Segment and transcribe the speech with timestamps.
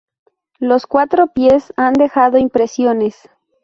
[0.57, 3.29] Los cuatro pies han dejado impresiones.